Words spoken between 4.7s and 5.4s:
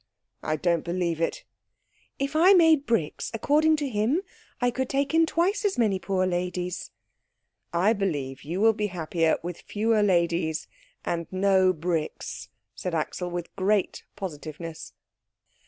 could take in